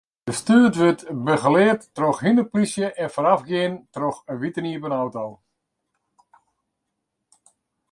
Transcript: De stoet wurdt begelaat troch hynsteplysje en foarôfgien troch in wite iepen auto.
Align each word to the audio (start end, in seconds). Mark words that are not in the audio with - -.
De 0.27 0.31
stoet 0.39 0.75
wurdt 0.81 1.03
begelaat 1.25 1.81
troch 1.95 2.21
hynsteplysje 2.25 2.85
en 3.01 3.09
foarôfgien 3.13 3.73
troch 3.95 4.19
in 4.31 4.39
wite 4.41 4.61
iepen 4.71 4.93
auto. 5.01 5.23